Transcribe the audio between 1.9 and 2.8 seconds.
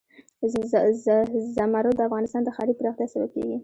د افغانستان د ښاري